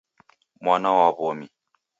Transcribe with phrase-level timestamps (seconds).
[0.63, 1.47] Mwana wa womi